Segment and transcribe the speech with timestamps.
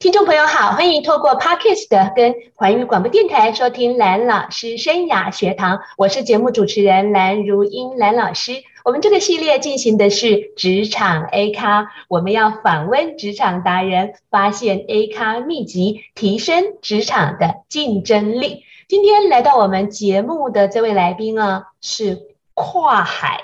[0.00, 8.52] 听众朋友好，欢迎透过 Podcast 跟环宇广播电台收听蓝老师生涯学堂，我是节目主持人蓝如英蓝老师。
[8.84, 18.62] 我们这个系列进行的是职场 A 咖，我们要访问职场达人，发现 A 咖秘籍，提升职场的竞争力。
[18.86, 22.20] 今天来到我们节目的这位来宾啊，是
[22.54, 23.40] 跨海，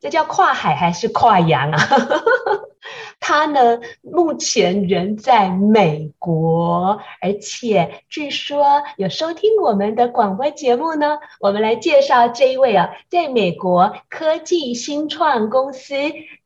[0.00, 1.78] 这叫跨海还是跨洋啊？
[3.20, 11.18] 他呢，目前人在美国，而且据说有收听我们的广播节目呢。
[11.40, 15.94] 我们来介绍这一位啊，在美国科技新创公司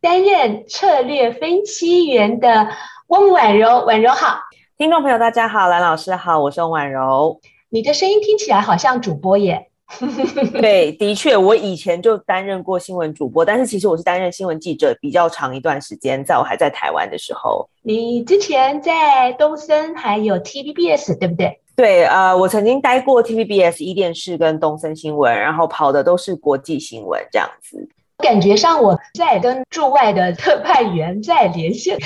[0.01, 2.69] 担任策略分析员的
[3.07, 3.85] 翁婉柔。
[3.85, 4.39] 婉柔好，
[4.77, 7.41] 听众朋友大家好，蓝老师好，我是翁婉柔。
[7.69, 9.69] 你的声音听起来好像主播耶。
[10.61, 17.69] 对，的确，我以前就担任过新闻主播，但是其实我是担任新闻记者比较长一段时间，在我还在台湾的时候。
[17.83, 21.59] 你之前在东森还有 TVBS 对不对？
[21.75, 27.89] 对，呃，我曾经待过 TVBS 一电视跟东森新闻，然后跑的都是国际新闻这样子。
[28.23, 31.99] 感觉上我在跟驻外的特派员在连线，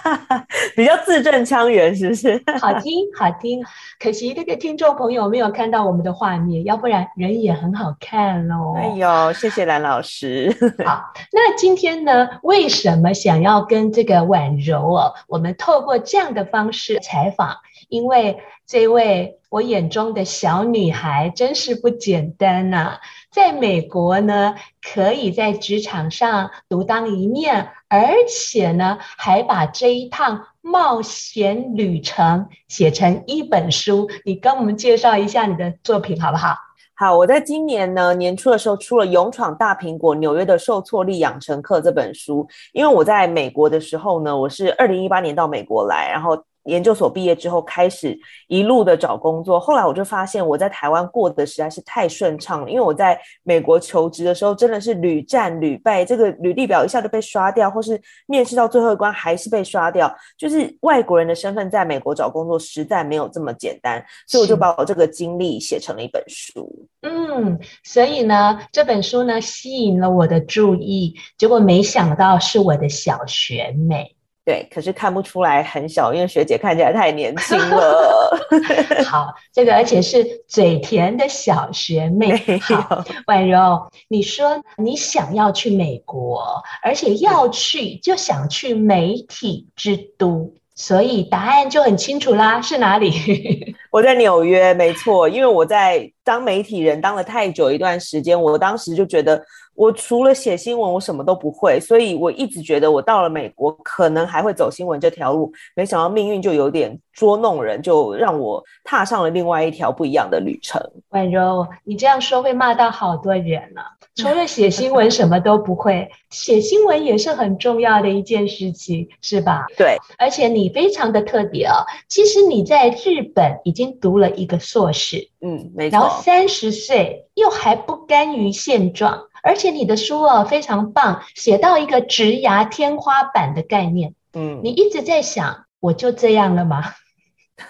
[0.74, 2.42] 比较字正腔圆，是不是？
[2.60, 3.62] 好听，好听。
[4.00, 8.74] 可惜这个听众朋友没有看到我们的画面，要不然人也很好看哦。
[8.76, 10.50] 哎呦，谢谢蓝老师。
[10.84, 17.54] 好，那今天呢，为什么想要跟这个婉柔哦，我们透过这样的方式采访？
[17.90, 22.98] 因为这位我眼中的小女孩真是不简单呐、
[23.32, 34.08] 在美国呢，可以在职场上独当一面，而且呢，还把这一趟冒险旅程写成一本书。
[34.24, 36.54] 你跟我们介绍一下你的作品好不好？
[36.94, 46.44] 好，我在今年呢年初的时候出了《勇闯大苹果：纽约的受挫力养成课》这本书，因为我在美国的时候呢，我是二零一八年到美国来，然后。
[46.64, 49.58] 研究所毕业之后，开始一路的找工作。
[49.58, 52.70] 后来我就发现，我在台湾过得实在是太顺畅了。
[52.70, 60.14] 因为我在美国求职的时候，真的是屡战屡败，这个履历表一下就被刷掉，或是面试到最后一关还是被刷掉。
[60.36, 66.86] 就是外国人的身份在美国找工作实在没有这么简单，所以我就把我这个经历写成了一本书。
[67.02, 74.14] 嗯，所以呢，这本书呢吸引了我的注意，结果没想到是我的小学妹。
[74.44, 78.38] 对，可是看不出来很小，因为学姐看起来太年轻了。
[79.06, 82.36] 好，这个而且是嘴甜的小学妹。
[82.60, 93.76] 好，婉柔，你说你想要去美国，而且要去就想去媒体之都，所以答案就很清楚啦，是哪里？
[93.90, 99.42] 我在纽约，没错，因为我在当媒体人当了太久一段时间，我当时就觉得。
[99.76, 110.78] 我除了写新闻，我什么都不会，所以我一直觉得我到了美国可能还会走新闻这条路，没想到命运就有点捉弄人，就让我踏上了另外一条不一样的旅程。
[111.10, 113.96] 婉柔，你这样说会骂到好多人呢、啊。
[114.16, 119.64] 除了写新闻 什么都不会，写新闻也是很重要的一件事情，是吧？
[119.78, 121.86] 对，而且你非常的特别哦。
[122.06, 125.98] 其实你在日本已经读了一个硕士，嗯，没错。
[125.98, 129.26] 然后三十岁又还不甘于现状。
[129.42, 134.14] 而且你的书哦非常棒，写到一个职涯天花板的概念。
[134.34, 136.82] 嗯，你一直在想，我就这样了吗？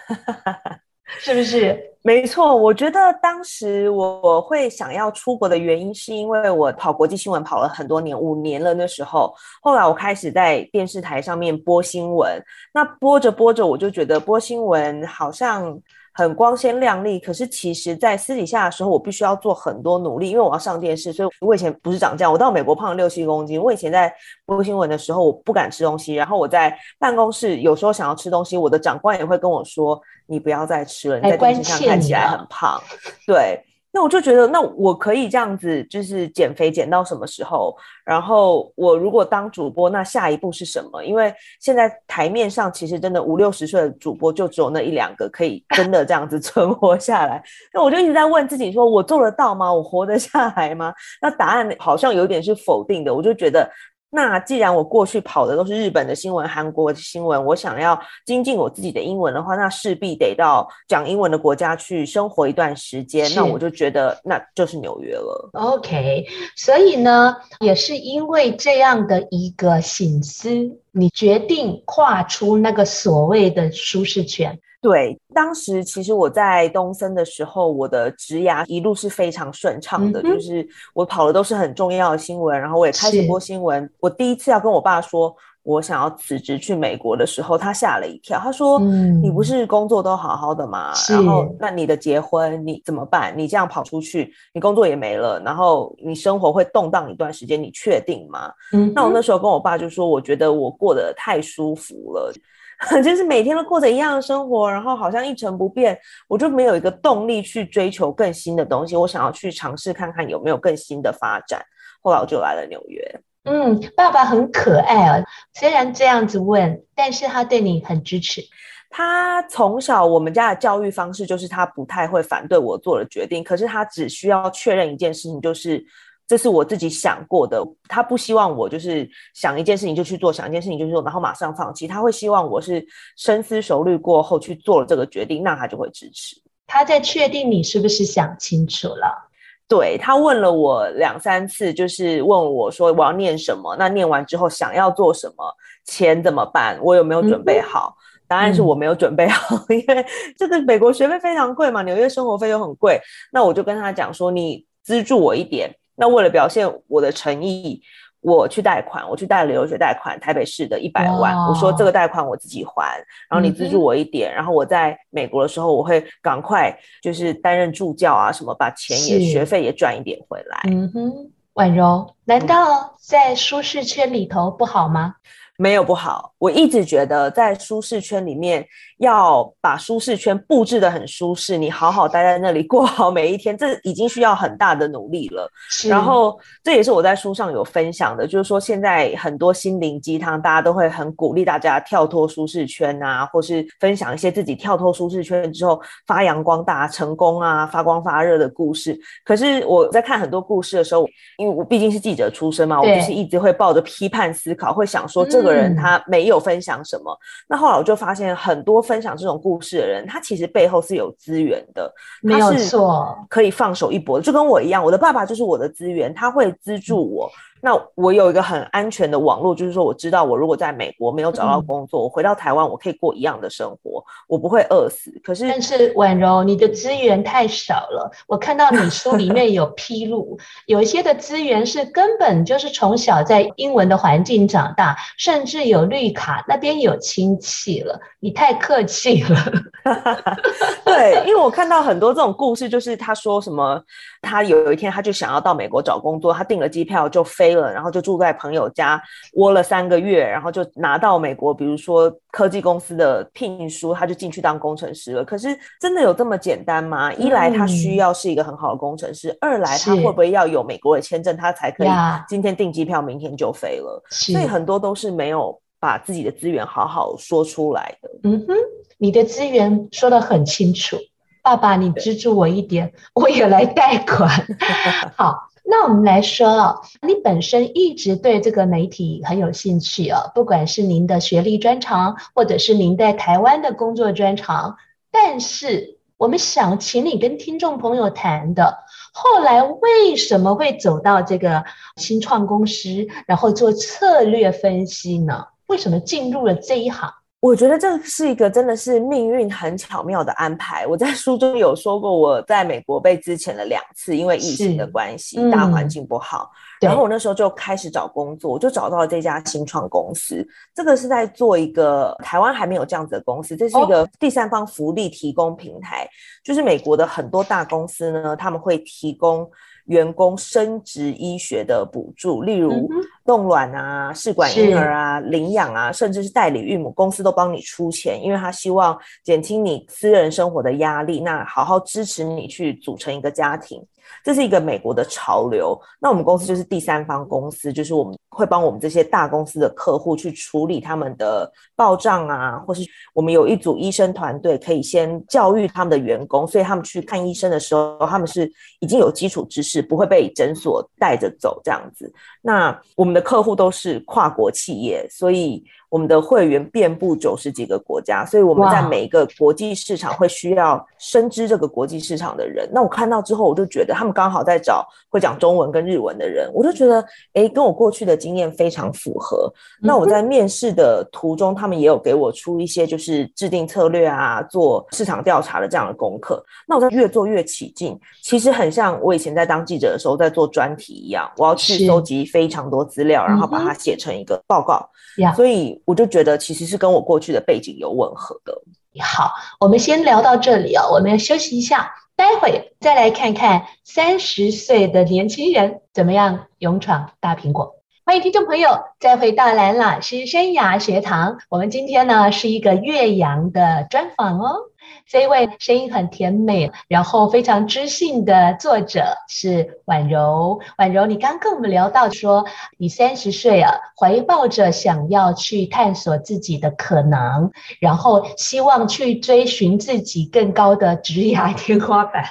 [1.21, 1.81] 是不是？
[2.03, 9.33] 没错，我觉得当时我会想要出国的原因，是因为我跑国际新闻跑了很多年，五年了那时候。
[9.63, 12.43] 后来我开始在电视台上面播新闻，
[12.75, 15.81] 那播着播着，我就觉得播新闻好像。
[16.21, 21.15] 很光鲜亮丽，可是其实，在私底下的时候，我必须要做很多努力，因为我要上电视。
[21.15, 23.59] 所以我以前不是长这样，我到美国胖了六七公斤。
[23.59, 24.13] 我以前在
[24.45, 29.99] 播新闻的时候，我不敢吃东西，然后我在办公室有时候想要吃东西，我的长官也会跟我说
[30.29, 32.79] ：“你不要再吃了，你在电视上看起来很胖。”
[33.27, 33.65] 对。
[33.93, 37.77] 那我就觉得，那我可以这样子，就是减肥减到什么时候？
[38.05, 41.03] 然后我如果当主播，那下一步是什么？
[41.03, 47.43] 因为现在台面上其实真的五六十岁的主播就只有那一两个可以真的这样子 存活下来。
[47.75, 49.73] 那我就一直在问自己说，我做得到吗？
[49.73, 50.93] 我活得下来吗？
[51.21, 53.15] 那答案好像有点是否定的。
[53.15, 53.71] 我就觉得。
[54.13, 63.33] 那既然我过去跑的都是日本的新闻、韩国的新闻，我想要精进我自己的英文的话，那势必得到讲英文的国家去生活一段时间。
[63.37, 65.51] 那我就觉得那就是纽约了。
[65.53, 66.27] OK，
[66.57, 70.51] 所以呢，也是因为这样的一个醒思，
[70.93, 74.59] 你决定跨出那个所谓的舒适圈。
[74.83, 83.91] 对，当时其实我在东森的时候，我的职涯一路是非常顺畅的，嗯、就是我跑的都是很重要的新闻，然后我也开始播新闻。
[84.01, 85.37] 我第一次要跟我爸说。
[85.63, 88.39] 我想要辞职去美国的时候，他吓了一跳。
[88.39, 90.93] 他说：“嗯、你不是工作都好好的吗？
[91.09, 93.35] 然后那你的结婚你怎么办？
[93.37, 102.33] 你这样跑出去，你工作也没了，然后你生活会动荡一段时间，你确定吗？”嗯，那我那时候跟我爸就说：“我觉得我过得太舒服了，
[103.05, 108.97] 就是每天都过着一样的生活，然后好像一成不变，我就没有一个动力去追求更新的东西。
[108.97, 111.63] 我想要去尝试看看有没有更新的发展。
[112.03, 113.05] 后来我就来了纽约。”
[113.45, 115.25] 嗯，爸爸很可爱啊。
[115.55, 118.43] 虽然这样子问，但是他对你很支持。
[118.91, 125.85] 他从小我们家的教育方式就是他不太会反对我做的决定，可是他只需要确认一件事情，就是
[126.27, 127.65] 这是我自己想过的。
[127.89, 131.87] 他不希望我就是想一件事情就去做，想一件事情就去做，然后马上放弃。
[131.87, 132.85] 他会希望我是
[133.17, 136.37] 深思熟虑过后去做了这个决定，那他就会支持。
[136.67, 139.30] 他在确定你是不是想清楚了。
[139.71, 145.45] 对，他问了我两三次，就是问我说我要念什么，那念完之后想要做什么，
[145.85, 147.95] 钱怎么办，我有没有准备好？
[147.97, 150.05] 嗯、答案是我没有准备好，嗯、 因为
[150.37, 153.01] 这个美国学费非常贵嘛，纽约生活费又很贵。
[153.31, 157.81] 那我就跟他讲说，你资助我一点，那为了表现我的诚意。
[158.21, 161.35] 我去贷款，我去贷了留学贷款，台北市的一百万。
[161.49, 162.97] 我说这个贷款我自己还，
[163.29, 170.61] 然后你资助我一点，然后我在美国的时候，我会赶快就是担任助教啊什么，把钱也学费也赚一点回来。
[170.65, 175.15] 嗯哼，婉柔，难道在舒适圈里头不好吗？
[175.61, 178.67] 没有不好，我一直觉得在舒适圈里面
[178.97, 185.47] 要把舒适圈布置的很舒适，你好好待在那里过好每一天，这已经需要很大的努力了。
[185.69, 198.99] 是然后这也是我在书上有分享的，就是说现在很多心灵鸡汤，大家都会很鼓励大家跳脱舒适圈啊，或是分享一些自己跳脱舒适圈之后发扬光大、成功啊、发光发热的故事。
[199.27, 205.50] 可是我在看很多故事的时候，因为我毕竟是记者出身嘛，我就是一直会抱着批判思考，会想说这个。
[205.53, 207.19] 人他没有分享什么，嗯、
[207.49, 211.93] 那后来我就发现很多分享这种故事的人，他其实背后是有资源的，
[212.23, 217.27] 没有错，可以放手一搏，就跟我一样，我的爸爸就是我的资源，他会资助我。
[217.27, 225.13] 嗯那我有一个很安全的网络，就是说我知道我如果在美国没有找到工作，嗯、我回到台湾我可以过一样的生活，我不会饿死。
[225.23, 228.11] 可是，但是婉柔，你的资源太少了。
[228.27, 238.01] 我看到你书里面有披露，有一些的资源是根本就是从小在英文的环境长大，甚至有绿卡，那边有亲戚了。
[238.21, 239.37] 你太客气了。
[240.85, 243.83] 对，因为我看到很多这种故事，就是他说什么，
[244.23, 247.50] 他有一天他就想要到美国找工作，他订了机票就飞。
[247.55, 249.03] 了，然后就住在朋友家
[249.35, 255.25] 窝了三个月，然后就拿到美国，比如说科技公司的聘书，他就进去当工程师了。
[255.25, 255.49] 可是
[255.81, 257.13] 真的有这么简单吗？
[257.15, 261.89] 一来他需要是一个很好的工程师，嗯、二来他会不会要有美国的签证，他才可以
[262.29, 264.03] 今天订机票，明天就飞了？
[264.11, 268.11] 所以很多都是没有把自己的资源好好说出来的。
[268.25, 268.55] 嗯哼，
[268.99, 270.97] 你的资源说的很清楚，
[271.43, 274.29] 爸爸，你资助我一点，我也来贷款。
[275.17, 275.49] 好。
[275.71, 284.77] 那我们来说哦，你本身一直对这个媒体很有兴趣哦，不管是您的学历专长，或者是您在台湾的工作专长，
[285.13, 288.81] 但是我们想请你跟听众朋友谈的，
[289.13, 295.47] 后来为什么会走到这个新创公司，然后做策略分析呢？
[295.69, 297.13] 为什么进入了这一行？
[297.41, 300.87] 我觉得这是一个真的是命运很巧妙的安排。
[300.87, 306.51] 我在 书中有说过，我在美国被之前了两次，因为疫情的关系，嗯、大环境不好。
[306.83, 310.47] 然后我那时候就开始找工作，我就找到了这家新创公司。
[310.75, 316.09] 这个是在做一个台湾还没有这样子的公司，这是一个第三方福利提供平台，哦、
[316.45, 319.51] 就是美国的很多大公司呢，他们会提供。
[319.87, 322.89] 员工生殖医学的补助，例如
[323.25, 333.85] 冻卵啊、试管婴儿啊、领养啊，甚至是代理孕母，公司都帮你出钱，因为他希望减轻你私人生活的压力，那好好支持你去组成一个家庭。
[334.25, 335.79] 这是一个美国的潮流。
[336.01, 348.51] 那我们公司就是第三方公司，就是我们会帮我们这些大公司的客户去处理他们的报账啊，或是我们有一组医生团队，可以先教育他们的员工，所以他们去看医生的时候，他们是
[348.81, 352.13] 已经有基础知识，不会被诊所带着走这样子。
[352.43, 362.69] 那我们的客户都是跨国企业，所以我们的会员遍布九十几个国家，所以我们在每一个国际市场会需要深知这个国际市场的人。
[362.73, 367.05] 那我看到之后，我就觉得他们刚好在找会讲中文跟日文的人，我就觉得，
[367.35, 369.53] 哎，跟我过去的经验非常符合。
[369.81, 376.41] 那我在面试的途中，他们也有给我出一些就是制定策略啊、做市场调查的这样的功课。
[376.69, 384.89] 那我在越做越起劲，其实很像我以前在当记者的时候在做专题一样，我要去收集非常多资料，然后把它写成一个报告。
[385.35, 388.63] 所以我就觉得其实是跟我过去的背景有吻合的。
[389.01, 397.75] 好，我们先聊到这里哦，我们要休息一下，待会再来看看三十岁的年轻人怎么样勇闯大苹果。
[398.07, 404.70] 欢迎听众朋友再回到蓝老师生涯学堂，我们今天呢是一个岳阳的专访哦。
[405.07, 410.61] 这一位声音很甜美，然后非常知性的作者是婉柔。
[410.79, 412.45] 婉柔，你刚跟我们聊到说，
[412.79, 422.25] 你三十岁啊，怀抱着想要去探索自己的可能，然后希望去追寻自己更高的职业 天花板，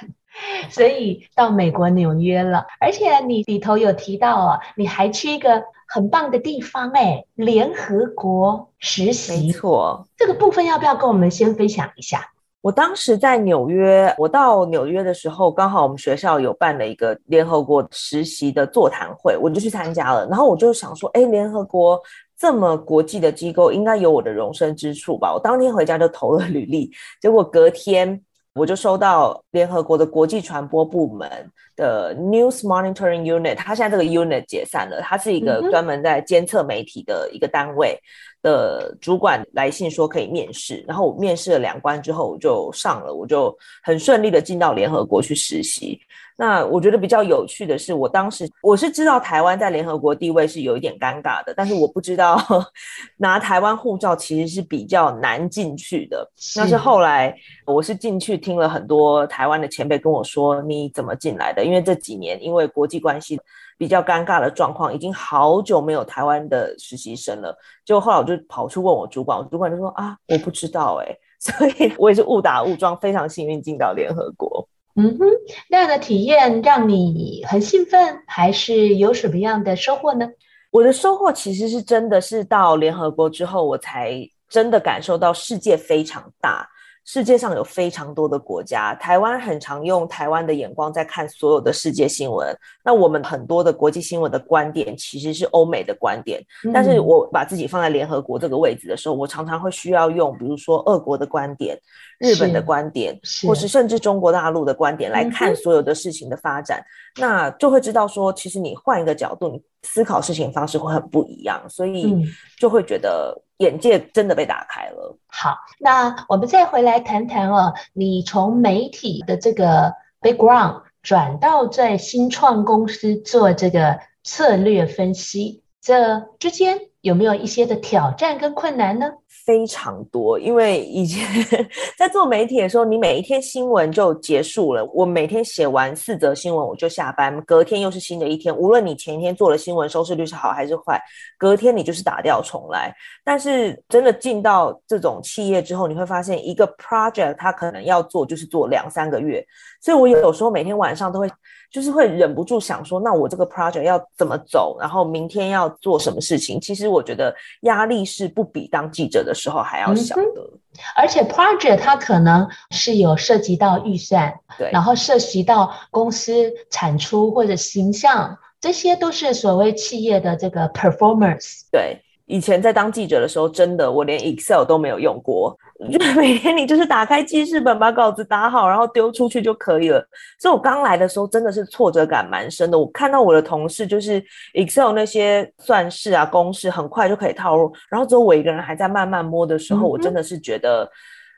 [0.70, 2.66] 所以到美国纽约了。
[2.80, 9.48] 而且你里头有提到啊，你还去一个很棒的地方哎，联合国实习。
[9.48, 12.32] 没错，这个部分要不要跟我们先分享一下？
[12.62, 20.28] 我当时在纽约，我到纽约的时候，刚好我们学校有办了一个联合国实习的座谈会，我就去参加了。
[20.28, 21.98] 然后我就想说，哎，联合国
[22.38, 25.34] 这么国际的机构，应该有我的容身之处吧？
[25.34, 28.22] 我当天回家就投了履历，结果隔天
[28.54, 31.30] 我就收到联合国的国际传播部门
[31.78, 37.94] 的 News Monitoring Unit，它现在这个 unit 解散了，它是一个专门在监测媒体的一个单位。
[37.94, 38.04] 嗯
[38.41, 46.00] 的主管来信说可以面试，然后我面试了两关之后我就上了，我就很顺利的进到联合国去实习。
[46.38, 52.41] 那我觉得比较有趣的是，我当时我是知道台湾在联合国地位是有一点尴尬的，但是我不知道
[53.17, 56.25] 拿台湾护照其实是比较难进去的。
[56.55, 61.65] 但是后来我是进去听了很多台湾的前辈跟我说，你怎么进来的？
[61.65, 63.38] 因为这几年因为国际关系。
[63.79, 67.57] 比较尴尬的状况，已经好久没有台湾的实习生了。
[67.86, 74.67] 就后来我就跑去问我主管，我主管就说啊，我不知道哎、欸，所以我也是误打误撞，非常幸运进到联合国。
[74.95, 75.25] 嗯哼，
[75.69, 80.27] 那样的体验让你很兴奋，还是有什么样的收获呢？
[80.71, 84.13] 我的收获其实是真的是到联合国之后，我才
[84.50, 86.67] 真的感受到世界非常大。
[87.06, 92.48] 世界上有非常多的国家，台湾很常用台湾的眼光在看所有的世界新闻。
[92.84, 101.75] 那我们很多的国际新闻的观点其实是欧美的观点，嗯、但是我把自己放在联合国这个位置的时候，我常常会需要用，比如说俄国的观点、
[102.20, 106.79] 日本的观点，或是甚至中国大陆的观点来看所有的事情的发展，
[107.18, 112.15] 嗯、那就会知道说，其实你换一个角度，你思考事情方式会很不一样，所以
[112.57, 113.43] 就会觉得。
[113.59, 115.17] 眼界真的被打开了。
[115.27, 129.10] 好，那我们再回来谈谈哦，你从媒体的这个 background 转到在新创公司做这个策略分析，这之间有没有一些的挑战跟困难呢？
[129.46, 131.25] 非常多，因为以前
[131.98, 134.86] 在做媒体的时候，你每一天新闻就结束了。
[134.94, 138.56] 我每天写完四则新闻，我就下班，隔天又是新的一天。
[138.56, 141.01] 无论你前一天做的新闻收视率是好还是坏，
[141.38, 142.94] 隔天你就是打掉重来。
[143.24, 149.44] 但是真的进到这种企业之后，你会发现一个 project 它可能要做就是做两三个月，
[149.82, 151.29] 所以我有时候每天晚上都会。
[151.71, 154.77] 就是会忍不住想说，那我这个 project 要怎么走？
[154.79, 156.59] 然后明天要做什么事情？
[156.59, 160.21] 其实我觉得压力是不比当记者的时候还要小的。
[160.21, 160.59] 嗯、
[160.95, 171.61] 而且 project 它可能是有涉及到预算，对，然后涉及到公司产出或者形象，这些都是所谓企业的这个 performance。
[171.71, 172.01] 对。
[172.31, 175.57] 以前在当记者的时候，真的我连 Excel 都没有用过，
[175.88, 180.05] 就每天你就是打开记事本，把稿子打好，然后丢出去就可以了。
[180.38, 182.77] 所以我刚来的时候真的是挫折感蛮深的。
[182.77, 184.21] 我看到我的同事就是
[184.53, 190.89] Excel 那些算式啊、公式很快就可以套入，然后只有我一个人还在慢慢摸的时候，嗯、我真的是觉得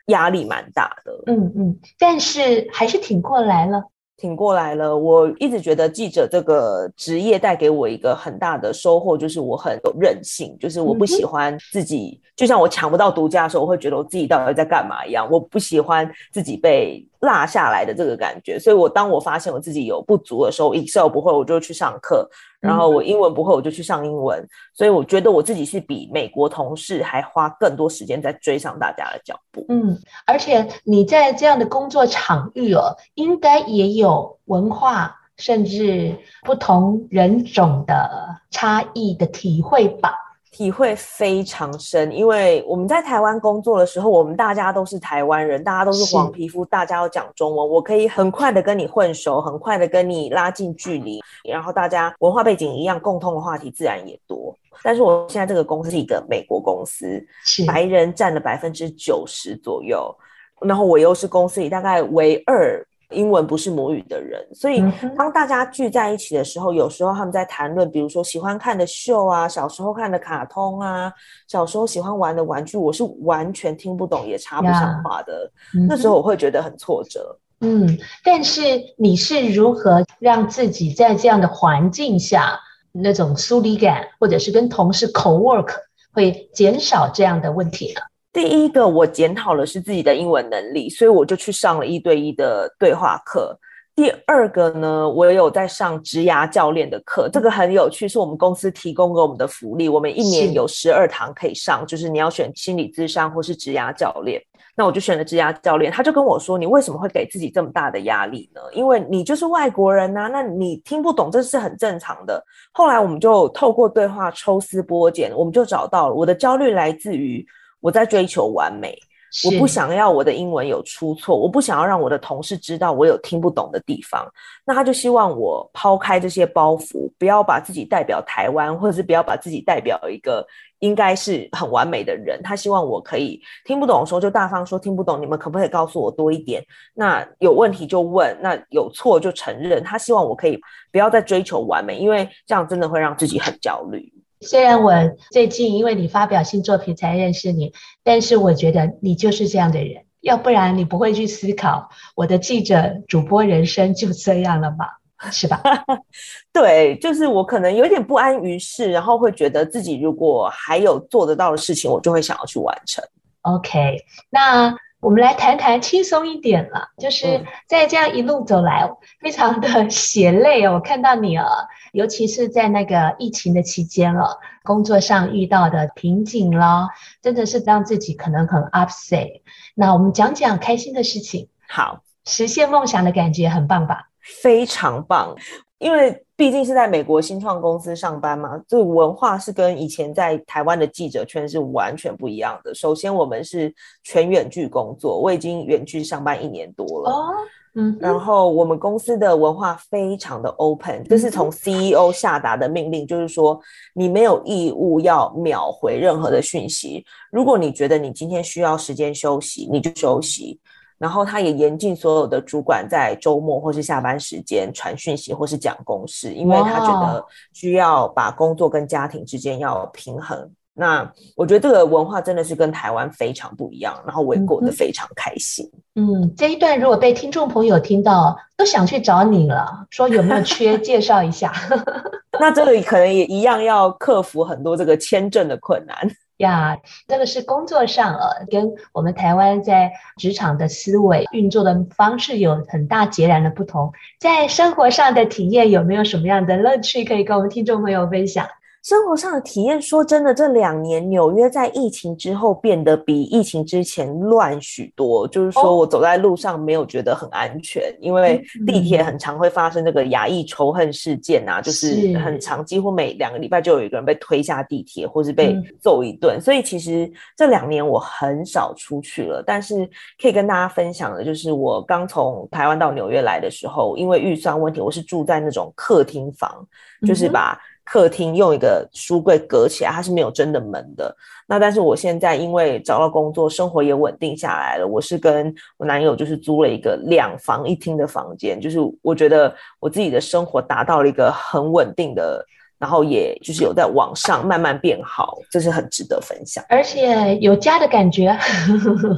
[0.06, 1.12] 压力蛮大的。
[1.26, 3.84] 嗯嗯，但是还是挺过来了。
[4.22, 22.26] 挺过来了，我一直觉得记者这个职业带给我一个很大的收获，就是我很有韧性，就是我不喜欢自己，嗯、就像我抢不到独家的时候，我会觉得我自己到底在干嘛一样，我不喜欢自己被落下来的这个感觉，所以我当我发现我自己有不足的时候，Excel 不会，我就去上课；
[22.60, 24.44] 然后我英文不会，我就去上英文。
[24.74, 29.64] 所以我觉得我自己是比美国同事还花更多时间在追上大家的脚步。
[29.68, 38.10] 嗯，而且你在这样的工作场域哦，应该也有文化甚至不同人种的
[38.50, 40.12] 差异的体会吧？
[40.52, 54.54] 体会非常深，因为我们在台湾工作的时候，我们大家都是台湾人，大家都是黄皮肤，大家要讲中文，我可以很快的跟你混熟，很快的跟你拉近距离，然后大家文化背景一样，共通的话题自然也多。
[54.82, 57.24] 但是我现在这个公司是一个美国公司，
[57.66, 60.14] 白人占了百分之九十左右，
[60.60, 62.86] 然后我又是公司里大概唯二。
[63.12, 64.82] 英文不是母语的人，所以
[65.16, 71.12] 当大家聚在一起的时候，有时候他们在谈论，比如说喜欢看的秀啊，小时候看的卡通啊，
[71.46, 75.50] 小时候喜欢玩的玩具，我是完全听不懂，也插不上话的。
[75.72, 75.86] Yeah.
[75.88, 77.38] 那时候我会觉得很挫折。
[77.60, 78.60] 嗯，但是
[78.98, 82.58] 你是如何让自己在这样的环境下，
[82.90, 85.68] 那种疏离感，或者是跟同事 co-work
[86.12, 88.00] 会减少这样的问题呢？
[88.32, 93.58] 第一个，我检讨了是自己的英文能力，所以我就去上了一对一的对话课。
[93.94, 99.86] 第二个呢，我也有在上职涯教练的课，这个很有趣，是我们公司提供给我们的福利。
[99.86, 104.40] 我们一年有十二堂可以上，就是你要选心理咨商或是职涯教练。
[104.74, 108.62] 那我就选了职涯教练，他就跟我说：“你为什么会给自己这么大的压力呢？
[108.72, 117.46] 因为你就是外国人呐、啊，那你听不懂这是很正常的。”后来我们就透过对话抽丝剥茧，我们就找到了我的焦虑来自于。
[117.82, 118.96] 我在追求完美，
[119.44, 124.26] 我不想要我的英文有出错，我不想要让我的同事知道我有听不懂的地方。
[124.64, 130.46] 那他就希望我抛开这些包袱，不要把自己代表台湾，或者是不要把自己代表一个
[130.78, 132.40] 应该是很完美的人。
[132.44, 136.64] 他希望我可以听不懂的时候就大方说听不懂，你们可不可以告诉我多一点？
[136.94, 139.82] 那有问题就问，那有错就承认。
[139.82, 140.56] 他希望我可以
[140.92, 144.12] 不要再追求完美，因为这样真的会让自己很焦虑。
[144.42, 144.92] 虽然我
[145.30, 147.72] 最近因为你发表新作品才认识你，
[148.02, 154.86] 但是我觉得你就是这样的人，要不然你不会去思考我的记者主播人生就这样了吗，
[155.30, 155.62] 是吧？
[156.52, 163.02] 对，就是我可能有点不安于世，然后会觉得自己如果还有做得到的事情，我就会想要去完成。
[163.42, 168.88] OK，那我们来谈谈轻松一点了，就是在这样一路走来，
[169.20, 171.46] 非常的 血泪哦，我看到你啊。
[171.92, 176.88] 尤其是在那个疫情的期间了，工作上遇到的瓶颈了，
[177.20, 179.42] 真的是让自己可能很 upset。
[179.74, 181.48] 那我们讲讲开心的事情。
[181.68, 184.08] 好，实现梦想的感觉很棒吧？
[184.42, 185.34] 非常棒，
[185.78, 192.74] 因为毕竟是在美国新创公司上班嘛，这个文化是跟以前在台湾的记者圈是完全不一样的。
[192.74, 197.10] 首先，我们是全远距工作，我已经远距上班一年多了。
[197.10, 197.34] 哦
[197.74, 203.58] 嗯，然后我们公司的文化非常的 open，这是从 CEO 下达的命令，就是说
[203.94, 207.04] 你没有义务要秒回任何的讯息。
[207.30, 210.60] 如果你觉得你今天需要时间休息，你就休息。
[210.98, 220.48] 然后他也严禁所有的主管在周末或是下班时间传讯息或是讲公事，因为他觉得需要把工作跟家庭之间要平衡。
[220.74, 225.70] 那我觉得这个文化真的是跟台湾非常不一样，然后我也过得非常开心。
[225.94, 231.52] 嗯，这一段如果被听众朋友听到，都想去找你了，说有没有缺 介绍一下。
[232.40, 235.94] 那这里可能也一样要克服很多这个签证的困难
[236.38, 236.78] 呀。
[237.06, 243.92] 这个是工作上啊，跟我们台湾在职场的思维运作的方式有很大截然的不同。
[244.18, 248.48] 在生活上的体验有没有什么样的乐趣可以跟我们听众朋友分享？
[248.82, 255.26] 生活上的体验，说真的，这两年纽约在疫情之后变得比疫情之前乱许多。
[255.28, 266.40] 就是说我走在路上没有觉得很安全，哦、因为地铁很常会发生这个亚裔仇恨事件啊，就是很常，几乎每两个礼拜就有一个人被推下地铁，或是被揍一顿。
[266.40, 269.44] 所以其实这两年我很少出去了。
[269.46, 269.88] 但是
[270.20, 276.66] 可以跟大家分享的就是，我刚从台湾到纽约来的时候，因为预算问题，我是住在那种客厅房，
[277.06, 277.58] 就是把。
[277.84, 281.14] 客厅用一个书柜隔起来，它是没有真的门的。
[281.48, 284.86] 那但是我现在因为找到工作，生活也稳定下来了。
[284.86, 292.46] 我是跟我男友就是租了一个两房一厅的房间，就是我觉得我自己的生活达到了一个很稳定的。
[292.82, 298.36] 然后也就是有在网上慢慢变好，这是很值得分享，而且有家的感觉。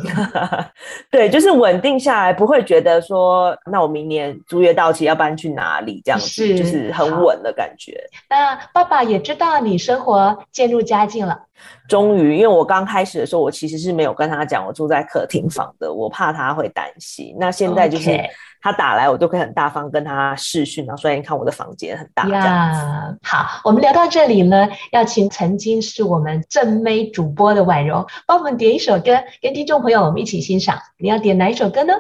[1.11, 7.99] 对，就是稳定下来，不会觉得说，那我明年租约到期要搬去哪里这样子，是就是很稳的感觉。
[8.29, 11.41] 那爸爸也知道你生活渐入佳境了。
[11.89, 17.35] 终于，因为我刚开始的时候，我其实是没有跟他讲我住在客厅房的，我怕他会担心。
[17.39, 18.11] 那现在就是。
[18.65, 30.79] 他打来，我都可以很大方跟他视讯，然后说：“你看我的房间很大。”呀，好，我们聊到这里呢，要请曾经是我们正妹主播的婉柔帮我们点一首歌，跟听众朋友我们一起欣赏。
[30.97, 31.93] 你要点哪一首歌呢？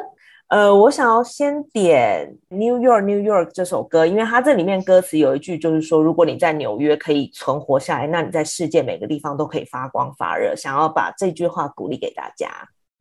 [0.48, 10.57] 呃，我想要先点《New York, New York》这首歌，因为它这里面歌词有一句就是说，如果你在纽约可以存活下来，那你在世界每个地方都可以发光发热。
[10.57, 12.48] 想要把这句话鼓励给大家，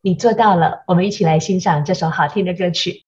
[0.02, 0.84] 你做到了。
[0.86, 3.06] 我们一起来欣赏这首好听的歌曲。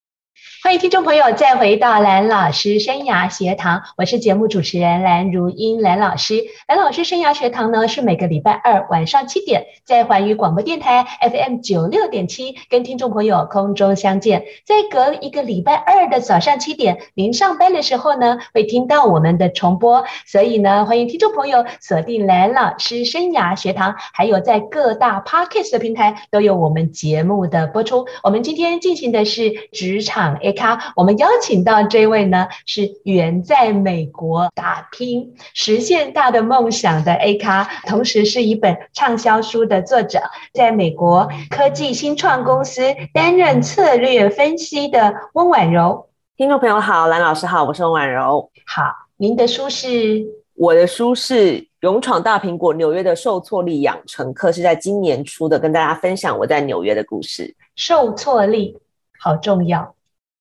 [0.66, 6.44] 欢迎听众朋友再回到蓝老师生涯学堂，我是节目主持人蓝如英蓝老师。
[6.68, 14.44] 蓝老师生涯学堂呢，是每个礼拜二晚上七点在环宇广播电台 FM 九六点七跟听众朋友空中相见。
[14.66, 20.04] 在隔一个礼拜二的早上七点，您上班的时候呢，会听到我们的重播。
[20.26, 28.08] 所以呢，欢迎听众朋友锁定蓝老师生涯学堂，还有在各大 Podcast 的平台都有我们节目的播出。
[28.24, 40.22] 我们今天进行的是职场 A 咖，我们邀请到这位呢，是远在美国打拼、实现大的梦想的 A 咖，同时是一本畅销书的作者，
[40.54, 42.82] 在美国科技新创公司
[43.14, 46.08] 担任策略分析的温婉柔。
[46.38, 48.50] 听众朋友好，蓝老师好，我是温婉柔。
[48.66, 48.84] 好，
[49.18, 50.26] 您的书是？
[50.58, 57.54] 我的书是《勇闯大苹果：纽约的受挫力养成课》，是在今年出的，跟大家分享我在纽约的故事。
[57.76, 58.78] 受挫力
[59.20, 59.94] 好重要。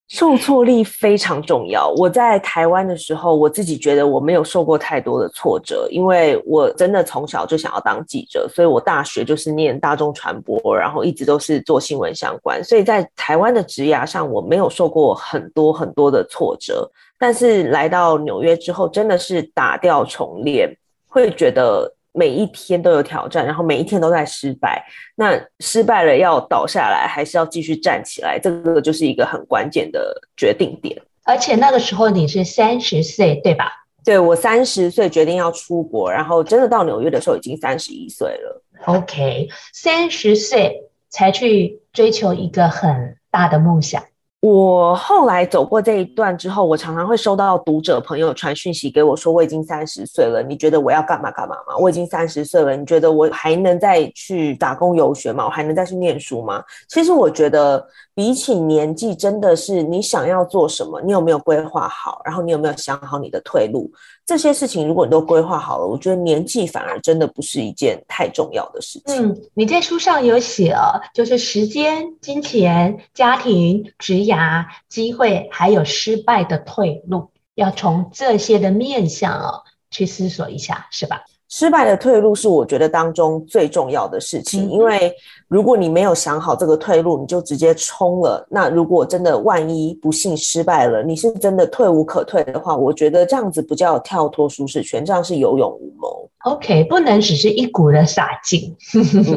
[0.07, 1.89] 受挫力非常重要。
[1.97, 12.63] 我在台湾的时候，我自己觉得我没有受过太多的挫折，因为我真的从小就想要当记者，所以我大学就是念大众传播，然后一直都是做新闻相关。
[12.63, 16.89] 所以在台湾的职涯上，我没有受过很多很多的挫折。
[17.17, 20.69] 但是来到纽约之后，真的是打掉重练，
[21.07, 21.91] 会觉得。
[22.15, 24.83] 每一天都有挑战，然后每一天都在失败。
[25.15, 28.39] 那失败了要倒下来，还是要继续站起来？
[28.39, 30.99] 这个就是一个很关键的决定点。
[31.23, 33.71] 而且那个时候你是三十岁，对吧？
[34.03, 38.63] 对，我三十岁决定要出国，然后真的到纽约的时候已经三十一岁了。
[38.85, 44.03] OK，三十岁才去追求一个很大的梦想。
[44.45, 51.75] 我后来走过这一段之后，我常常会收到读者朋友传讯息给我，说我已经三十岁了，你觉得我要干嘛干嘛吗？
[51.79, 55.45] 我已经三十岁了，你觉得我还能再去打工游学吗？
[55.45, 56.63] 我还能再去念书吗？
[56.87, 63.91] 其实我觉得，比起年纪，真的是你想要做什么，你有没有规划好，然后你有没有想好你的退路。
[64.25, 69.29] 这些事情，如果你都规划好了，我觉得年纪反而真的不是一件太重要的事情。
[69.29, 79.61] 嗯，你在书上有写哦，就是时间、金钱、家庭、职涯、机会，还有失败的退路，要从这些的面向哦
[79.91, 81.23] 去思索一下，是吧？
[81.47, 85.13] 失败的退路是我觉得当中最重要的事情，嗯、因为
[85.55, 88.45] 如果你没有想好这个退路，你就直接冲了。
[88.51, 96.29] 那如果真的万一不幸失败了，你是真的退无可退的话，我觉得这样子不叫跳脱舒适圈，这样是有勇无谋。
[96.43, 98.75] OK，不能只是一股的洒劲，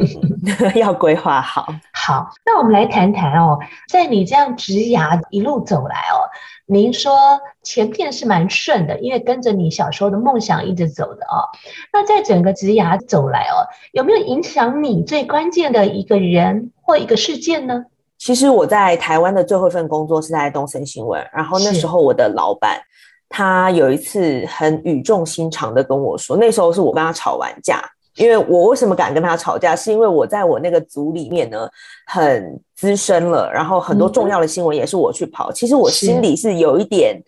[0.75, 1.69] 要规划好。
[1.95, 3.57] 好，那我们来谈谈哦，
[3.89, 6.27] 在你这样职涯一路走来哦。
[6.71, 11.49] 您说前面是蛮顺的，因为跟着你小时候的梦想一直走的哦。
[11.95, 17.85] 那在整个职涯走来哦，有没有影响你最关键的一个人或一个事件呢？
[18.19, 22.81] 其实我在台湾的最后一份工作是在东森新闻，然后那时候我的老板
[23.29, 27.81] 他有一次很语重心长的跟我说，那时候是我跟他吵完架。
[28.17, 31.69] 因为我为什么敢跟他吵架，是因为我在我那个组里面呢，
[32.05, 35.53] 很资深了，然后很多重要的新闻也是我去跑。
[35.53, 37.23] 嗯、其实我心里是有一点，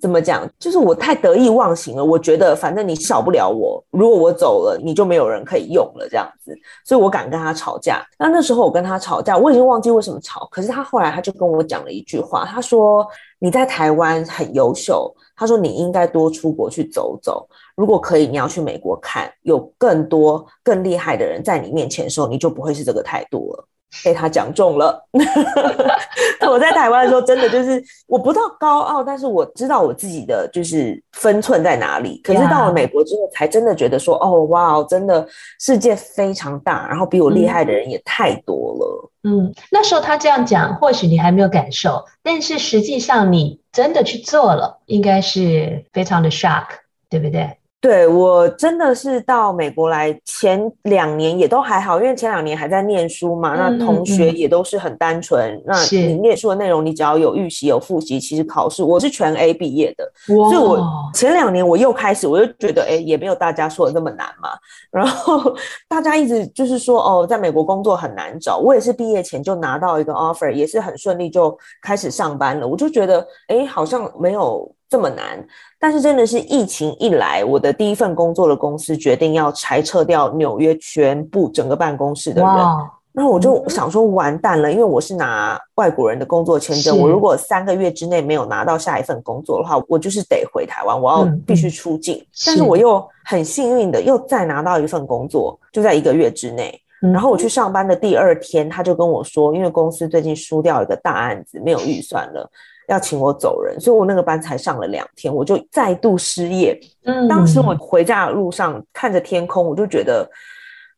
[0.00, 2.04] 怎么讲，就是我太得意忘形了。
[2.04, 8.04] 我觉得反正你少不了我，如果我走了，你就没有人可以用了这样子，所以我敢跟他吵架。
[8.18, 13.06] 那那时候我跟他吵架，我已经忘记为什么吵，可是他后来他就跟我讲了一句话，他说
[13.38, 15.14] 你在台湾很优秀。
[15.36, 23.66] 他说：“你应该多出国去走走，如果可以，你要去美国看，有更多更厉害的人在你面前的时候，你就不会是这个态度了。”
[24.04, 25.04] 被他讲中了。
[26.48, 32.20] 我在台湾的时候，真的就是我不到高傲，但是我知道我自己的就是分寸在哪里。
[32.24, 34.26] 可是到了美国之后，才真的觉得说：“Yeah.
[34.26, 35.26] 哦，哇，真的
[35.60, 46.64] 世界非常大，然后比我厉害的人也太多了。”嗯，那时候他这样讲，或许你还没有感受，但是实际上你真的去做了，应该是非常的 shock，
[47.08, 47.59] 对不对？
[47.80, 55.54] 对，我真的是到美国来前两年也都还好，因为前两年还在念书嘛，嗯、那同学也都是很单纯。
[55.56, 60.04] 嗯、那你念书的内容，你只要有预习有复习，其实考试我是全 A 毕业的。
[60.36, 64.50] 哇所以我前两年我又开始，我就觉得哎，也没有大家说的那么难嘛。
[64.90, 65.56] 然后
[65.88, 72.68] 大家一直就是说哦，在美国工作很难找，我也是毕业前就拿到一个 offer，也是很顺利就开始上班了。
[72.68, 74.70] 我就觉得哎，好像没有。
[74.90, 75.42] 这么难，
[75.78, 82.88] 但是真的是疫情一来，我的第一份工作的公司决定要裁撤掉纽约全部整个办公室的人，Wow.
[83.12, 92.24] 那我就想说，完蛋了，因为我是拿外国人的工作签证，我如果三个月之内没有拿到下一份工作的话，我就是得回台湾，我要必须出境。
[92.44, 96.76] 但是我又很幸运的又再拿到一份工作，就在一个月之内。
[97.00, 102.48] 然后我去上班的第二天，他就跟我说，因为公司最近输掉一个大案子，没有预算了，
[102.90, 106.78] 要请我走人，所以我那个班才上了两天，我就再度失业。
[107.04, 110.28] 嗯，当时我回家的路上看着天空，我就觉得。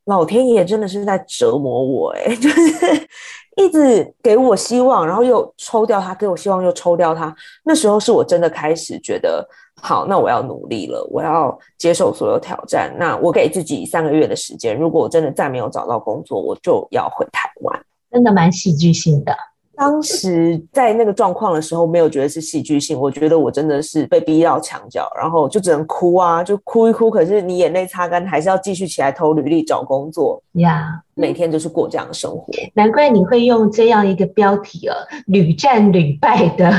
[0.07, 3.09] 老天爷真的是在折磨我哎， 就是
[3.57, 7.33] 一直给我希望，然后又抽掉它，给我希望又抽掉它。
[7.62, 9.46] 那时候是我真的开始觉得，
[9.81, 12.92] 好，那我要努力了，我要接受所有挑战。
[12.98, 17.81] 那我给自己三个月的时间，如果我真的再没有找到工作，我就要回台湾。
[18.11, 19.33] 真的蛮戏剧性的。
[19.74, 27.11] 当时在那个状况的时候，没有觉得是戏剧性，我觉得我真的是被逼到墙角，然后就只能哭啊，就哭一哭。
[27.11, 30.88] 可是你眼泪擦干，还是要继续起来投履历找工作呀。
[30.88, 31.12] Yeah.
[31.14, 32.46] 每天就是过这样的生活。
[32.74, 36.72] 难怪你会用这样一个标题啊，屡战屡败的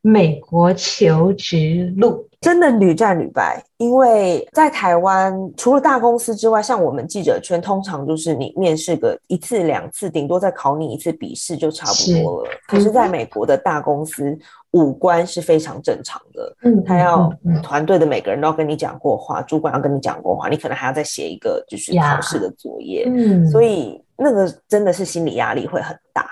[0.00, 2.26] 美国求职路。
[2.40, 12.50] 真的屡战屡败，因为在台湾，除了大公司之外，像我们记者圈，通常就是你面试个一次两次，顶多再考你一次笔试就差不多了。
[12.50, 14.38] 是可是，在美国的大公司，
[14.70, 16.56] 五官是非常正常的。
[16.62, 17.30] 嗯，他要
[17.62, 23.04] 团队的每个人都要跟你讲过话，主管要跟你讲过话，你可能还要再写一个就是考试的作业。
[23.06, 26.26] 嗯，所以那个真的是心理压力会很大。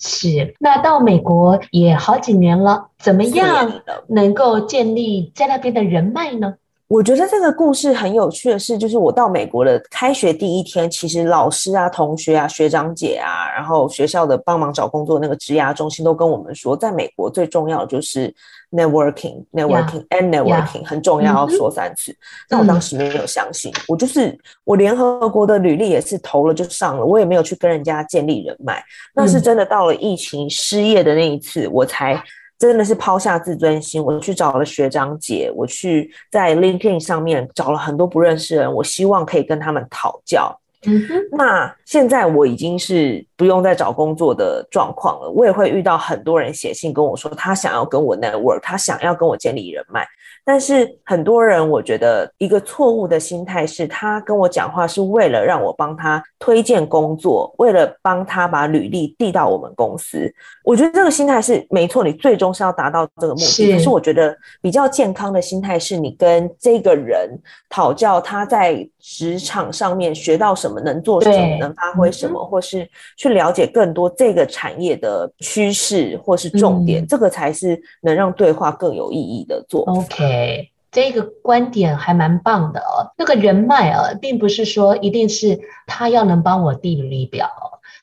[0.00, 6.54] 是，那到美国也好几年了，怎么样能够建立在那边的人脉呢？
[6.90, 18.34] 我觉得这个故事很有趣的是，就是我到美国的开学第一天，其实老师啊、同学啊、学长姐啊，然后学校的帮忙找工作那个职涯中心都跟我们说，在美国最重要的就是
[18.72, 20.18] networking、networking Yeah.
[20.18, 22.12] and networking，很重要，要说三次。
[22.48, 22.68] 那、mm hmm.
[22.68, 28.82] 我当时没有相信，我就是我联合国的履历也是投了就上了，我也没有去跟人家建立人脉。
[29.14, 32.20] 那是真的到了疫情失业的那一次，我才。
[32.60, 40.54] 真的是抛下自尊心，我去找了学长姐，我去在 LinkedIn 上面找了很多不认识的人，我希望可以跟他们讨教。
[40.86, 50.06] 嗯哼，那现在我已经是不用再找工作的状况了，我也会遇到很多人写信跟我说，他想要跟我 network，他想要跟我建立人脉。
[50.44, 60.32] 但是很多人，我觉得一个错误的心态是，他跟我讲话是为了让我帮他推荐工作，为了帮他把履历递到我们公司。
[60.64, 63.44] 我觉得这个心态是没错，你最终是要达到这个目的。
[63.44, 63.72] 是。
[63.72, 79.92] 可是我觉得比较健康的心态是你跟这个人讨教他在职场上面学到什么，能做什么，能发挥什么，嗯、或是去了解更多这个产业的趋势或是重点，嗯、这个才是能让对话更有意义的做法。
[79.92, 80.24] OK。
[80.24, 83.06] 哎，这个观点还蛮棒的哦。
[83.16, 87.48] 那个人脉啊，并不是说一定是他要能帮我递履历表，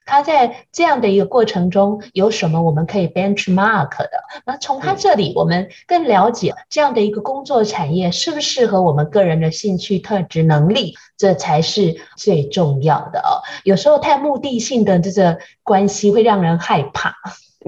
[0.07, 4.09] 他在这样的一个过程中有什么我们可以 benchmark 的？
[4.45, 13.43] 那从他这里，我们更了解这样的一个工作产业适不适合我们个人的兴趣、特质、能力，这才是最重要的哦。
[13.63, 17.13] 有时候太目的性的这个关系会让人害怕。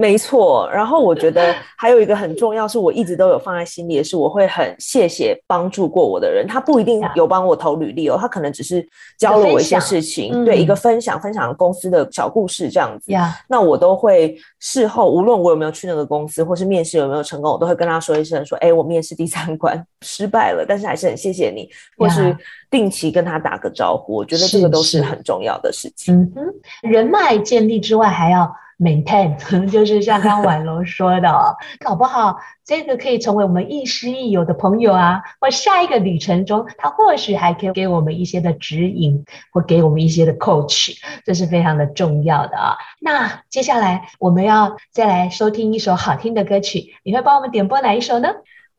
[0.00, 6.46] 没错，然后我觉得还有一个很重要，是我一直都有放在心里的是，我会很谢谢帮助过我的人。
[6.48, 8.82] 他不一定有帮我投履历哦，他可能只是
[9.18, 13.12] 教了我一些事情，嗯、对一个分享，分享公司的小故事这样子。
[13.46, 22.34] 那我都会事后，无论我有没有去那个公司，或是面试有没有成功，我都会跟他说一声，说，哎，我面试第三关 失败了，但是还是很谢谢你，或是
[22.70, 24.14] 定期跟他打个招呼。
[24.14, 26.14] 我觉得这个都是很重要的事情。
[26.14, 28.50] 嗯哼，人脉建立之外，还要。
[28.80, 29.36] Maintain
[29.70, 48.30] 就是像刚婉柔说的，哦，搞不好这个可以成为我们亦师亦友的朋友啊，或下一个旅程中，他或许还可以给我们一些的指引，或给我们一些的 coach，这是非常的重要的啊，那接下来我们要再来收听一首好听的歌曲，你会帮我们点播哪一首呢？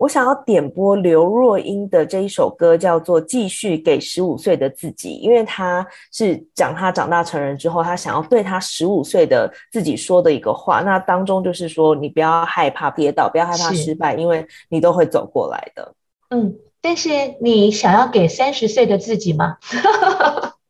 [0.01, 10.81] 我想要点播刘若英的这一首歌，叫做《继续给十五岁的自己》，因为他是讲他长大成人之后，他想要对他十五岁的自己说的一个话。
[10.81, 15.93] 那当中就是说，你不要害怕跌倒，不要害怕失败，因为你都会走过来的。
[16.31, 17.09] 嗯，但是
[17.39, 19.57] 你想要给三十岁的自己吗？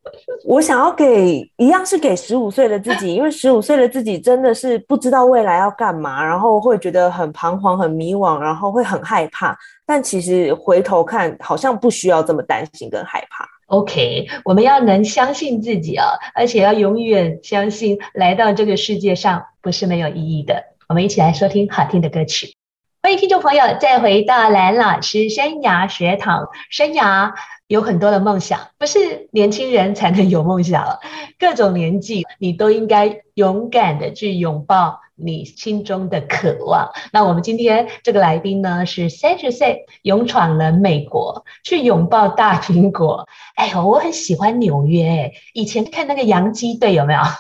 [0.46, 9.58] 我想要给一样是给十五岁的自己，因为十五岁的自己真的是不知道未来要干嘛，然后会觉得很彷徨、很迷惘，然后会很害怕。
[9.86, 13.48] 但其实回头看，好像不需要这么担心跟害怕。
[13.68, 20.64] OK，我们要能相信自己啊，而且要永远相信来到这个世界上不是没有意义的。
[20.90, 22.54] 我们一起来收听好听的歌曲。
[23.02, 26.50] 欢迎听众朋友再回到蓝老师生涯学堂。
[26.70, 27.34] 生涯
[27.72, 31.00] 有很多的梦想，不是年轻人才能有梦想，
[31.40, 36.92] 各种年纪你都应该勇敢的去拥抱你心中的渴望。
[37.14, 43.26] 那我们今天这个来宾呢，是三十岁勇闯了美国，去拥抱大苹果。
[43.56, 47.22] 哎呦，我很喜欢纽约，以前看那个洋基队有没有？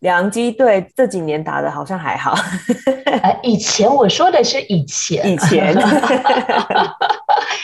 [0.00, 2.32] 洋基队这几年打的好像还好，
[3.22, 5.74] 呃，以前我说的是以前，以前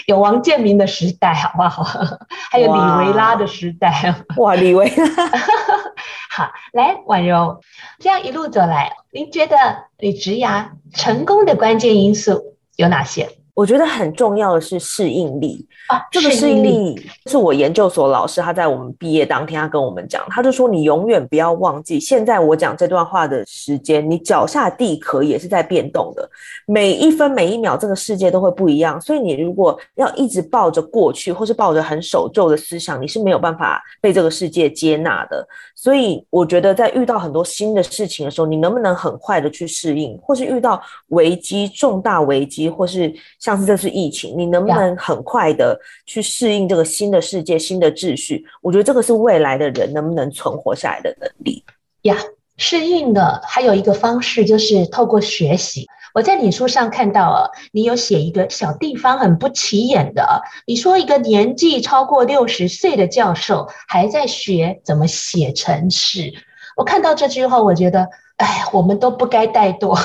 [0.06, 1.82] 有王建民的时代，好不好？
[2.50, 5.06] 还有李维拉的时代，哇，李维拉，
[6.30, 7.60] 好，来婉柔，
[7.98, 9.56] 这样一路走来，您觉得
[9.98, 13.30] 你职涯成功的关键因素有哪些？
[13.54, 26.28] 我觉得很重要的是适应力啊，这个适应力是我研究所老师他在我们毕业当天他跟我们讲，他就说，你永远不要忘记，现在我讲这段话的时间，你脚下地壳也是在变动的，
[26.66, 35.46] 每一分每一秒这个世界都会不一样，所以你如果要一直抱着过去或是抱着很守旧的思想，你是没有办法被这个世界接纳的。
[35.76, 48.42] 所以我觉得在遇到很多新的事情的时候，你能不能很快的去适应，或是遇到危机、重大危机，或是像是这次疫情，你能不能很快的去适应这个新的世界、新的秩序？
[48.62, 51.62] 我觉得这个是未来的人能不能存活下来的能力
[52.04, 52.16] 呀。
[52.56, 55.86] 适应的还有一个方式就是透过学习。
[56.14, 66.32] 我在你书上看到啊，你有写一个小地方很不起眼的，你说一个年纪超过六十岁的教授还在学怎么写程式。
[66.76, 70.00] 我看到这句话，我觉得，哎，我们都不该怠惰。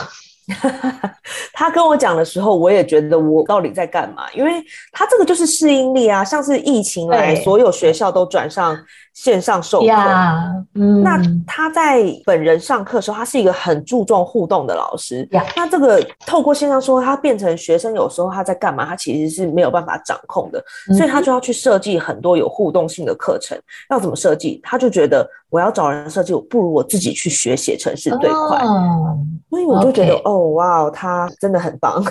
[1.59, 4.31] 他跟我讲的时候，我也觉得我到底在干嘛？
[4.33, 8.79] 因为他这个就是适应力啊，像是疫情来，所有学校都转上
[9.13, 9.87] 线上授课。
[10.75, 15.27] 嗯，那他在本人上课的时候，他是一个很注重互动的老师。
[15.53, 20.63] 那这个透过线上说，他变成学生有时候他在干嘛，他其实是没有办法掌控的，
[20.97, 23.57] 所以他就要去设计很多有互动性的课程。
[23.57, 24.61] 嗯、要怎么设计？
[24.63, 28.59] 他就觉得我要找人设计，我不如我自己去学写程式最快。
[28.59, 29.17] Oh,
[29.49, 32.03] 所以我就觉得，哦，哇哦，他真的很棒。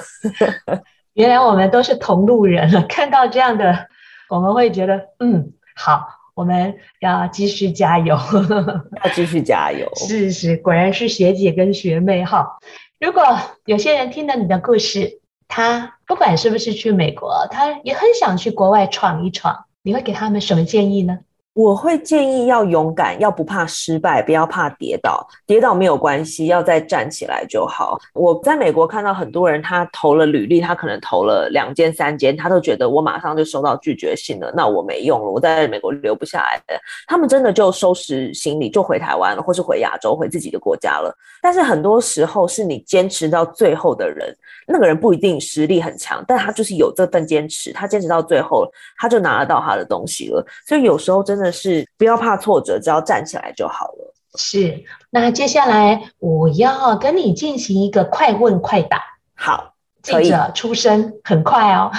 [1.15, 3.89] 原来我们都是同路人了， 看到这样的，
[4.29, 6.17] 我们会觉得，嗯，好。
[6.35, 8.17] 我们要继续加油，
[9.03, 9.91] 要继续加油。
[9.97, 12.59] 是是，果然是学姐跟学妹哈。
[13.01, 13.25] 如果
[13.65, 21.19] 有些人听了你的故事，他不管是不是去美国，他也很想去国外闯一闯，你会给他们什么建议呢？
[21.59, 25.27] 我会建议要勇敢，要不怕失败，不要怕跌倒。
[25.45, 27.99] 跌倒没有关系，要再站起来就好。
[28.15, 36.81] 我在美国看到很多人，他投了履历，他可能投了两间、三间，他都觉得我马上就收到拒绝信了，那我没用了，我在美国留不下来的。
[37.09, 41.13] 他们真的就收拾行李就回台湾了，或是回亚洲，回自己的国家了。
[41.43, 44.33] 但是很多时候是你坚持到最后的人，
[44.65, 48.65] 那个人不一定实力很强，但他就是有这份坚持，他坚持到最后，
[48.97, 50.47] 他就拿得到他的东西了。
[50.65, 51.48] 所以有时候真的。
[51.51, 54.15] 是不要怕挫折，只要站起来就好了。
[54.37, 59.03] 是，那接下来我要跟你进行一个快问快答。
[59.35, 61.91] 好，记者出身很快哦。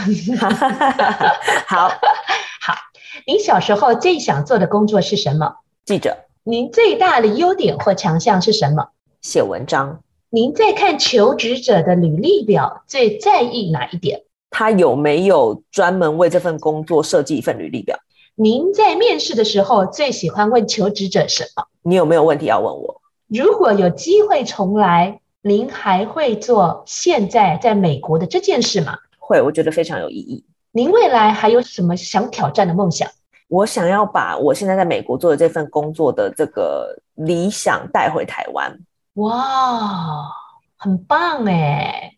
[1.68, 1.90] 好
[2.62, 2.76] 好，
[3.26, 5.56] 您小时候最想做的工作是什么？
[5.86, 6.18] 记者。
[6.44, 8.90] 您最大的优点或强项是什么？
[9.22, 10.00] 写文章。
[10.30, 14.22] 您在看求职者的履历表，最在意哪一点？
[14.52, 17.98] 他有没有专门为这份工作设计一份履历表？
[18.42, 21.66] 您在面试的时候最喜欢问求职者什么？
[21.82, 23.02] 你有没有问题要问我？
[23.28, 28.98] 如果有机会重来，您还会做现在在美国的这件事吗？
[29.18, 30.46] 会，我觉得非常有意义。
[30.72, 33.10] 您未来还有什么想挑战的梦想？
[33.50, 38.80] 我想要把我现在在美国做的这份工作的这个理想带回台湾。
[39.16, 40.24] 哇，
[40.78, 42.14] 很棒哎！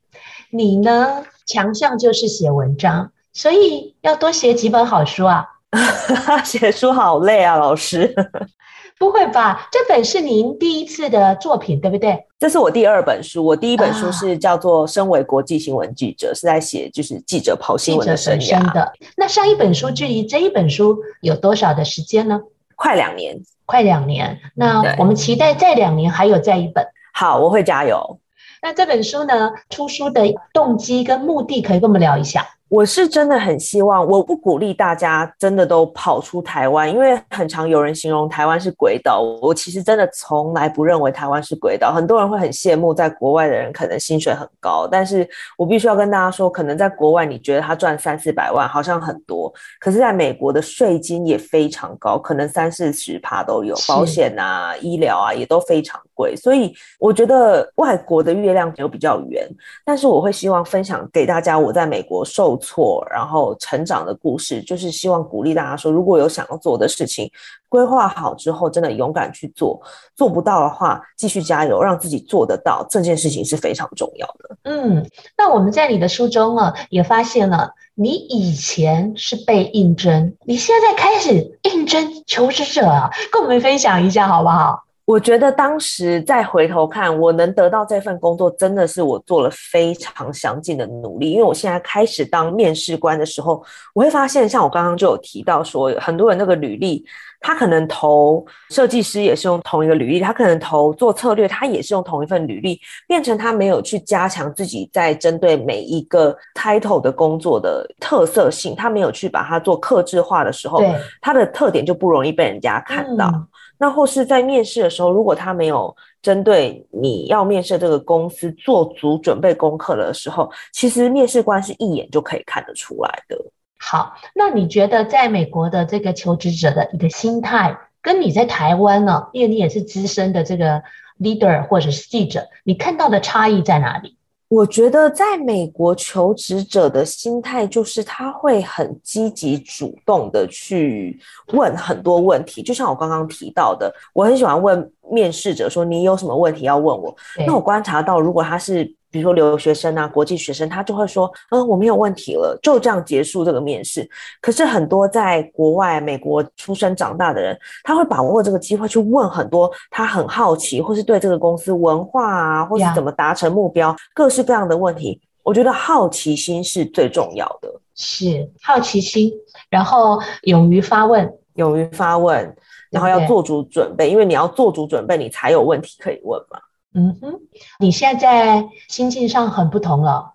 [0.51, 1.25] 你呢？
[1.47, 5.47] 强项就是写文章，所以要多写几本好书啊。
[6.43, 8.13] 写书好累啊，老师。
[8.99, 9.67] 不会吧？
[9.71, 12.23] 这本是您第一次的作品，对不对？
[12.37, 13.43] 这是我第二本书。
[13.43, 18.93] 我第一本书是叫做《身为国际新闻记者》，是在写就是记者跑新闻的生涯的。
[19.17, 22.41] 那上一本书距离这一本书有多少的时间呢？
[22.75, 24.39] 快两年，快两年。
[24.53, 26.85] 那我们期待再两年还有再一本。
[27.11, 28.19] 好，我会加油。
[28.61, 32.47] 那这本书呢，出书的动机跟目的，可以跟我们聊一下。
[32.71, 39.19] 我是真的很希望，我不鼓励大家真的都跑出台湾，因为很常有人形容台湾是鬼岛。
[39.41, 41.91] 我其实真的从来不认为台湾是鬼岛。
[41.91, 56.33] 很多人会很羡慕在国外的人可能薪水很高，但是我必须要跟大家说，可能在国外你觉得他赚三四百万好像很多，可是在美国的税金也非常高，可能三四十趴都有，保险啊、医疗啊也都非常贵。
[56.37, 59.45] 所以我觉得外国的月亮有比较圆，
[59.83, 67.29] 但是我会希望分享给大家我在美国受错，然后成长的故事，就是希望鼓励大家说，如果有想要做的事情，
[67.67, 69.81] 规划好之后，真的勇敢去做。
[70.15, 72.85] 做不到的话，继续加油，让自己做得到。
[72.89, 74.57] 这件事情是非常重要的。
[74.63, 75.05] 嗯，
[75.37, 84.83] 那我们在你的书中啊，也发现了你以前是被应征，你现在开始应征求职者啊，跟我们分享一下好不好？
[85.05, 91.31] 我觉得当时再回头看，我能得到这份工作，真的是我做了非常详尽的努力。
[91.31, 93.61] 因为我现在开始当面试官的时候，
[93.93, 97.03] 我会发现，像我刚刚就有提到说，很多人那个履历，
[97.41, 113.27] 他可能投设计师也是用同一个履历，他可能投做策略，他也是用同一份履历，变成他没有去加强自己在针对每一个 title 的工作的特色性，他没有去把它做克制化的时候，对，他的特点就不容易被人家看到。
[113.27, 113.47] 嗯
[113.81, 123.35] 那或是在面试的时候，如果他没有针对你要面试这个公司做足准备功课的时候，其实面试官是一眼就可以看得出来的。
[123.79, 129.29] 好，那你觉得在美国的这个求职者的一个心态，跟你在台湾呢？
[129.33, 130.83] 因为你也是资深的这个
[131.19, 134.15] leader 或者是记者，你看到的差异在哪里？
[134.51, 141.17] 我觉得在美国求职者的心态就是他会很积极主动的去
[141.53, 147.15] 问很多问题，就像我刚刚提到的，我很喜欢问面试者说，你有什么问题要问我？
[147.47, 148.93] 那我观察到，如果他是。
[149.11, 154.09] 比如说留学生啊，国际学生，他就会说，嗯，我没有问题了，就这样结束这个面试。
[154.41, 165.19] 可是很多在国外美国出生长大的人，他会把握这个机会去问很多他很好奇，或是对这个公司文化啊，或是怎么达成目标，各式各样的问题。
[165.43, 169.31] 我觉得好奇心是最重要的，是好奇心，
[169.69, 172.55] 然后勇于发问，勇于发问，
[172.91, 176.59] 然后要做足准备，因为你要做足准备，你才有问题可以问嘛。
[176.93, 177.39] 嗯哼，
[177.79, 180.33] 你现在心境上很不同了，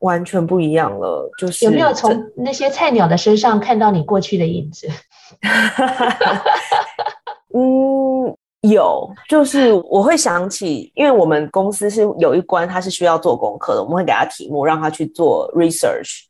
[0.00, 1.30] 完全不一样了。
[1.38, 4.88] 就是有没有从那些菜鸟的身上看到你过去的影子？
[7.54, 16.22] 嗯，有，就是我会想起，因为我们公司是有一关，他是需要做功课的，我们会给他题目，让他去做 research。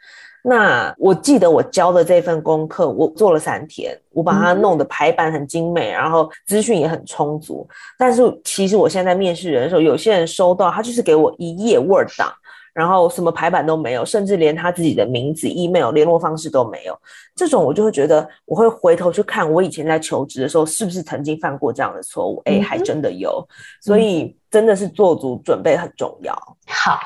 [0.44, 7.64] 那我记得我交的这份功课，我做了三天，我把它弄得排版很精美，然后资讯也很充足。
[7.96, 12.32] 但是其实我现在在面试人的时候，有些人收到他就是给我一页 Word 档，
[12.72, 16.98] 然后什么排版都没有，甚至连他自己的名字、email、联络方式都没有。
[17.36, 22.42] 这种我就会觉得，我会回头去看我以前在求职的时候，是不是曾经犯过这样的错误？
[22.46, 23.46] 哎，还真的有。
[23.80, 26.34] 所以真的是做足准备很重要。
[26.66, 26.98] 好。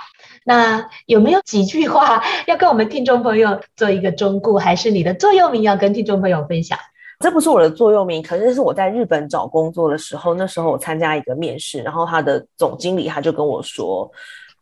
[0.49, 6.79] 那有没有几句话 要跟我们听众朋友做一个忠告，还是你的座右铭要跟听众朋友分享？
[7.19, 14.09] 这不是我的座右铭，可是是我在日本找工作的时候，那时候我参加一个面试，然后他的总经理他就跟我说，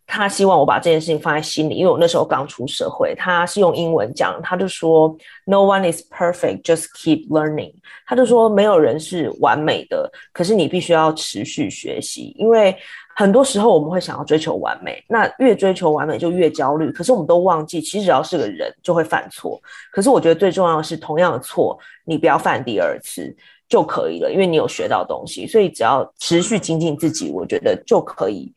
[0.07, 3.15] 他希望我把这件事情放在心里，因为我那时候刚出社会。
[3.19, 5.15] 他是用英文讲，他就说
[5.45, 7.75] ，No one is perfect, just keep learning。
[8.07, 12.75] 他就说，没有人是完美的，可是你必须要持续学习，因为。
[13.17, 16.91] 很多时候我们会想要追求完美，那越追求完美就越焦虑。
[16.91, 19.61] 可是我们都忘记，其实只要是个人就会犯错。
[19.93, 23.35] 可是我觉得最重要的是，同样的错你不要犯第二次
[23.69, 25.47] 就可以了，因为你有学到东西。
[25.47, 28.53] 所以只要持续精进自己，我觉得就可以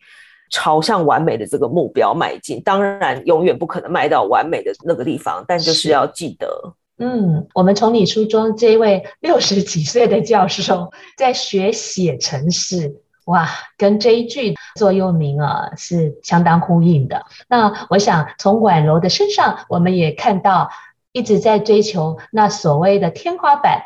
[0.50, 2.60] 朝向完美的这个目标迈进。
[2.64, 13.02] 当然，永远不可能迈到完美的那个地方，但就是要记得，嗯，我们从你书中这一位六十几岁的教授在学写程式。
[13.28, 13.48] 哇，
[13.78, 17.26] 跟这一句座右铭啊是相当呼应的。
[17.48, 20.70] 那我想从婉柔的身上，我们也看到
[21.12, 23.82] 一直在追求那所谓的天花板。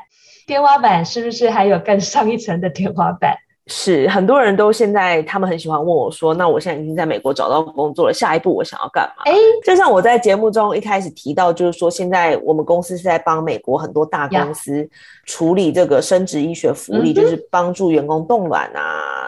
[0.47, 3.35] 天花板是不是还有更上一层的天花板？
[3.67, 9.33] 是很多人都现在，他们很喜欢问我说：“那我现在已经在美国找到工作了，下一步我想要干嘛？”哎，
[9.63, 14.89] 就像我在节目中一开始提到，就是说现在我们公司是在帮美国很多大公司
[15.25, 18.81] 处理这个生殖医学福利，就是帮助员工冻卵啊，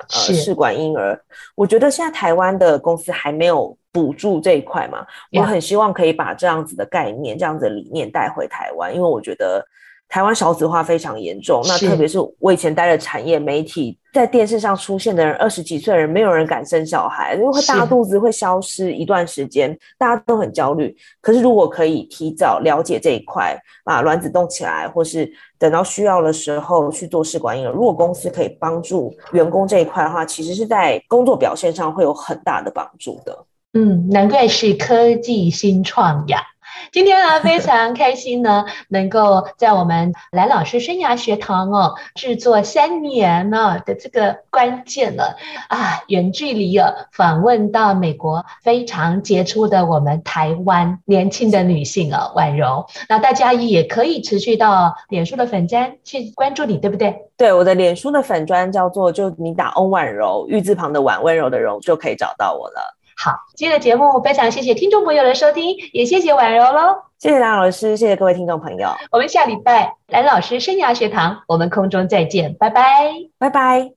[0.09, 1.19] 呃，试管婴儿。
[1.55, 9.65] 我觉得现在台湾的公司还没有补助这一块嘛，我很希望可以把这样子的概念、这样子的理念带回台湾，因为我觉得。
[10.13, 13.97] 台湾少子化非常严重，那特别是我以前待的产业媒体。
[14.13, 20.95] 在电视上出现的人，二十几岁的人，没有人敢生小孩，因为会大肚子会消失一段时间，大家都很焦虑。
[21.19, 33.45] 可是如果可以提早了解这一块，把卵子冻起来，或是等到需要的时候去做试管婴儿，如果公司可以帮助员工这一块的话，其实是在工作表现上会有很大的帮助的。
[33.73, 36.39] 嗯，难怪是科技新创呀。
[36.91, 45.35] 今天啊，非常开心呢，能够在我们蓝老师生涯学堂哦制作三年呢的这个关键了
[45.69, 52.85] 啊，远距离啊访问到美国非常杰出的我们台湾年轻的女性啊，婉柔。
[53.09, 57.15] 那大家也可以持续到脸书的粉专去关注你，对不对？
[57.35, 62.95] 对，我的脸书的粉专叫做就你打翁婉柔，玉字旁的婉，温柔的柔就可以找到我了。
[63.23, 66.93] 好，今天的节目非常谢谢听众朋友的收听，也谢谢婉柔喽。
[67.19, 68.89] 谢谢蓝老师，谢谢各位听众朋友。
[69.11, 73.91] 我们下礼拜蓝老师生涯学堂，我们空中再见，拜拜，拜拜。